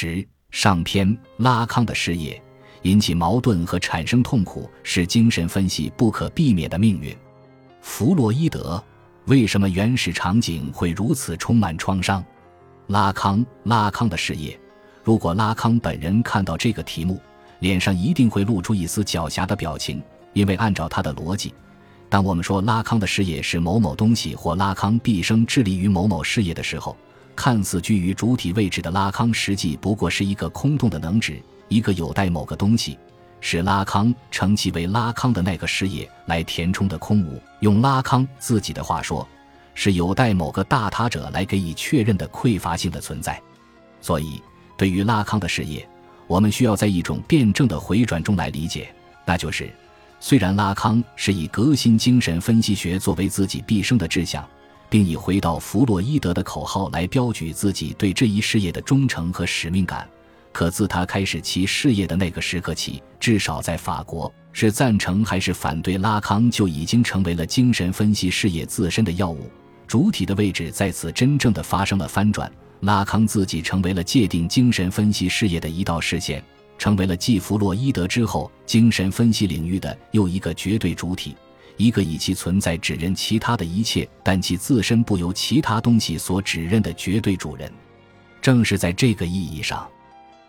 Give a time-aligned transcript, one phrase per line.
[0.00, 2.42] 十上篇拉康的事业
[2.84, 7.14] 引起矛盾和产生痛苦是精神分析不可避免的命运。
[7.82, 8.82] 弗洛伊德
[9.26, 12.24] 为什么原始场景会如此充满创伤？
[12.86, 14.58] 拉康拉康的事业，
[15.04, 17.20] 如果拉康本人看到这个题目，
[17.58, 21.52] 脸上一定会露出一丝狡黠的表情，因为按照他的逻辑，
[22.08, 26.96] 当我们说拉康的事业是某某东西或拉康毕生致力于某某事业的时候，
[27.42, 32.98] 看似居于主体位置的拉康，实际不过是一个空洞的能指，一个有待某个东西，
[33.40, 37.40] 使拉康称其为拉康的那个事业来填充的空无。
[37.60, 39.26] 用拉康自己的话说，
[39.72, 43.40] 是有待某个大他者来给予确认的匮乏性的存在。
[44.02, 44.42] 所以，
[44.76, 45.88] 对于拉康的事业，
[46.26, 48.94] 我们需要在一种辩证的回转中来理解，
[49.24, 49.72] 那就是，
[50.20, 54.46] 虽然拉康是以革新精神分析学作为自己毕生的志向。
[54.90, 60.06] 并以回到弗洛伊德的口号来标举自己对这一事业的忠诚和使命感。
[60.52, 69.48] 可自他开始其事业的那个时刻起，至少在法国，是赞成还是反对拉康，就已经成为了精神分析事业自身的要务。
[69.86, 72.50] 主体的位置在此真正的发生了翻转。
[72.80, 76.42] 拉康自己成为了界定精神分析事业的一道视线，
[76.78, 81.36] 成为了继弗洛伊德之后精神分析领域的又一个绝对主体。
[81.80, 87.72] 一个以其存在指认其他的一切，但其自身不由其他东西所指认的绝对主人。
[88.42, 89.88] 正是在这个意义上，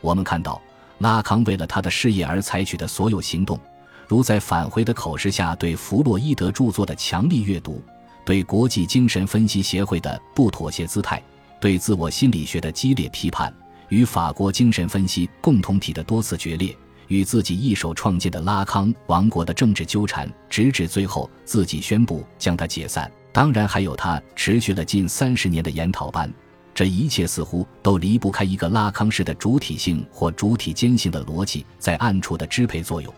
[0.00, 0.62] 我们看到
[0.98, 3.58] 拉康为了他的事业而采取的所有行动，
[4.06, 7.82] 如在返回的口试下对弗洛伊德著作的强力阅读，
[8.24, 11.20] 对国际精神分析协会的不妥协姿态，
[11.60, 13.52] 对自我心理学的激烈批判，
[13.88, 16.76] 与法国精神分析共同体的多次决裂。
[17.08, 23.10] 与自己一手创建的拉康王国的政治纠缠，直至最后自己宣布将它解散。
[23.32, 26.32] 当然，还有他持续了近三十年的研讨班。
[26.74, 33.12] 这一切似乎都离不开一个拉康式的主体性或主体间性的逻辑在暗处的支配作用，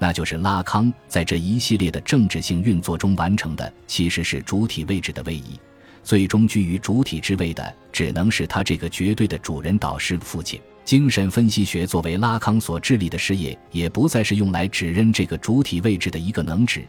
[0.00, 5.58] 那就是拉康在这一系列的政治性运作中完成的，其实是主体位置的位移。
[6.02, 10.60] 最终居于主体之位的，只能是他这个绝对的主人导师父亲。
[10.84, 16.84] 精神分析学作为拉康所致力的事业，也不再是用来指认这个主体位置的一个能指，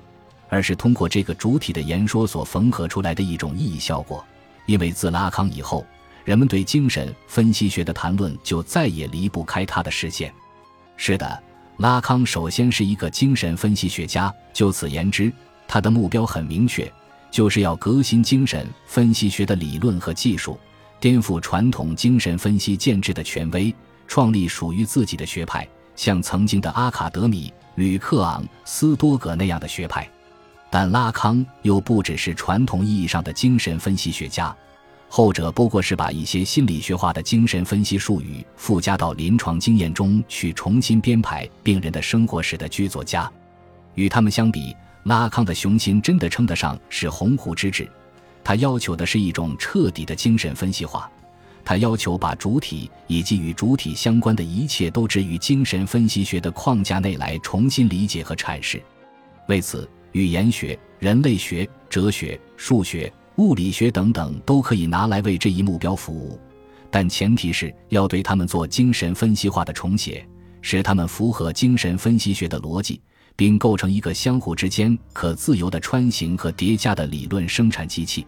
[0.50, 4.24] 而是通过这个主体的言说所缝合出来的一种意义效果。
[4.66, 5.86] 因为自拉康以后，
[6.26, 10.34] 人们对精神分析学的谈论就再也离不开他的视线。
[10.98, 11.44] 是的，
[11.78, 15.32] 拉康首先是一个精神分析学家，就此言之，
[15.68, 16.92] 他的目标很明确，
[17.32, 20.60] 就是要革新精神分析学的理论和技术。
[21.00, 23.72] 颠覆传统精神分析建制的权威，
[24.08, 30.10] 创立属于自己的学派，像曾经的阿卡德米、吕克昂、斯多葛那样的学派。
[30.70, 34.54] 但拉康又不只是传统意义上的精神分析学家，
[35.08, 43.32] 后者不过是把一些心理学化的精神分析术语附加到临床经验中去，重新编排病人的生活史的剧作家。
[43.94, 47.90] 与他们相比，拉康的雄心真的称得上是鸿鹄之志。
[48.44, 51.10] 他要求的是一种彻底的精神分析化，
[51.66, 58.82] 他要求把主体以及与主体相关的一切都置于精神分析学的框架内来重新理解和阐释。
[59.48, 66.40] 为此，语言学、人类学、哲学、数学、物理学等等都可以拿来为这一目标服务，
[66.92, 70.26] 但前提是要对他们做精神分析化的重写，
[70.62, 73.02] 使他们符合精神分析学的逻辑。
[73.38, 78.26] 并构成一个相互之间可自由的穿行和叠加的理论生产机器。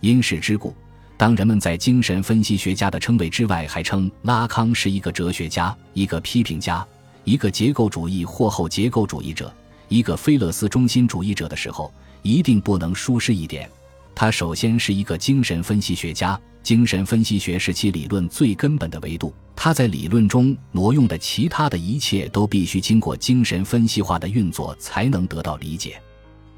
[0.00, 0.74] 因是之故，
[1.18, 6.86] 当人们在精神分析学家的称谓之外还称拉康是一个哲学家、一个批评家、
[7.24, 9.52] 一个结构主义或后结构主义者、
[9.88, 11.92] 一个菲勒斯中心主义者的时候，
[12.22, 13.68] 一定不能疏失一点：
[14.14, 16.40] 他首先是一个精神分析学家。
[16.62, 19.34] 精神分析学是其理论最根本的维度。
[19.56, 26.00] 他在理论中挪用的其他的一切都必须经过精神分析化的运作才能得到理解。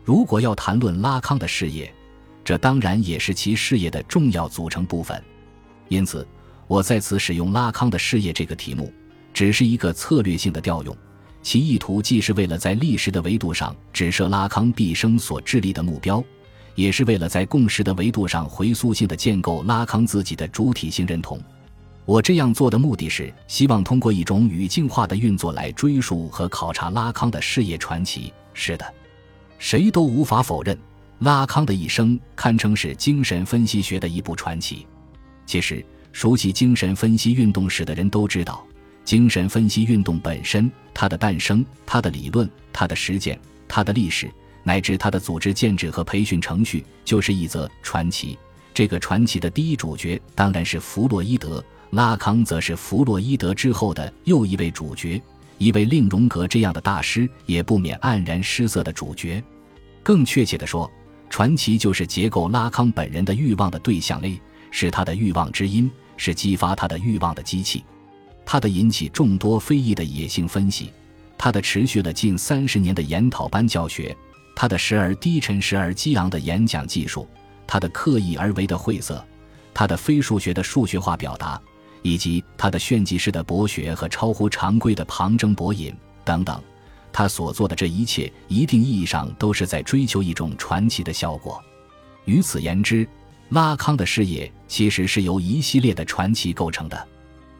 [0.04, 1.90] 如果要谈论拉康的事业，
[2.50, 5.22] 这当然也是其事业的重要组成部分。
[5.86, 6.26] 因此，
[6.66, 8.92] 我在此使用拉康的事业这个题目，
[9.32, 10.96] 只是一个策略性的调用，
[11.42, 16.20] 其意图既是为了在历史的维度上指涉拉康毕生所致力的目标。
[16.74, 21.40] 也是为了在共识的维度上回溯性的建构拉康自己的主体性认同。
[22.04, 28.32] 我这样做的目的是希望通过一种语境化的运作来追溯和考察拉康的事业传奇。
[28.54, 28.94] 是的，
[29.56, 30.76] 谁都无法否认
[31.20, 34.86] 拉康的一生堪称是精神分析学的一部传奇。
[35.46, 38.66] 其实，熟悉精神分析运动史的人都知道，
[39.04, 43.38] 精神分析运动本身、它的诞生、它的理论、它的实践、
[43.68, 44.30] 它的历史。
[44.62, 48.38] 乃至它的组织建制和培训程序，就是一则传奇。
[48.74, 51.64] 这个传奇的第一主角当然是弗洛伊德。
[51.90, 55.20] 拉康则是弗洛伊德之后的又一位主角，
[55.58, 59.42] 一位令荣格这样的大师也不免黯然失色的主角。
[60.02, 60.90] 更确切地说，
[61.30, 64.38] 传奇就是结构拉康本人的欲望的对象 A，
[64.70, 67.84] 是他的欲望之音，是激发他的欲望的机器。
[68.44, 70.92] 他的引起众多非议的野性分析，
[71.38, 74.14] 他的持续了近三十年的研讨班教学，
[74.56, 77.28] 他的时而低沉时而激昂的演讲技术，
[77.64, 79.24] 他的刻意而为的晦涩，
[79.72, 81.60] 他的非数学的数学化表达，
[82.02, 85.94] 以及他的炫技式的博学和超乎常规的旁征博引
[86.24, 86.60] 等等。
[87.12, 91.62] 他所做的这一切，一定意义上都是在追求一种传奇的效果。
[92.24, 93.08] 于此言之，
[93.50, 97.08] 拉康的事业其实是由一系列的传奇构成的。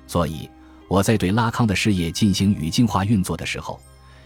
[0.06, 0.48] 所以，
[0.88, 3.80] 我在对拉康的事业进行语境化运作的时候，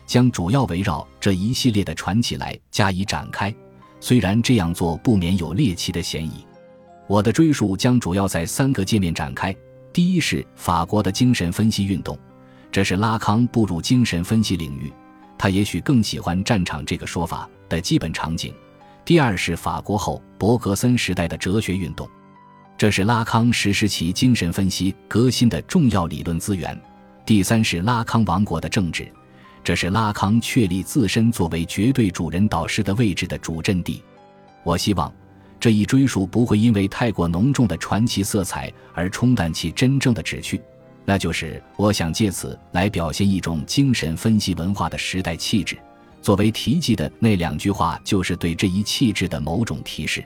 [0.07, 3.55] 将主要围绕这一系列的传奇来加以展开。
[4.01, 6.45] 虽然这样做不免有猎奇的嫌疑，
[7.07, 9.55] 我的追述将主要在三个界面展开。
[9.93, 12.19] 第一是法国的精神分析运动，
[12.71, 14.93] 这是拉康步入精神分析领域。
[15.39, 18.55] 他也许更喜欢战场这个说法的基本场景。
[19.05, 22.09] 第二是法国后伯格森时代的哲学运动，
[22.79, 26.81] 这是拉康实施其精神分析革新的重要理论资源。
[27.27, 29.07] 第三是拉康王国的政治，
[29.63, 34.03] 这是拉康确立自身作为绝对主人导师的位置的主阵地。
[34.63, 35.13] 我希望
[35.61, 40.61] 这一追溯不会因为太过浓重的传奇色彩而冲淡其真正的旨趣。
[41.05, 45.77] 那就是我想借此来表现一种精神分析文化的时代气质。
[46.23, 50.25] 作为题记的那两句话，就是对这一气质的某种提示。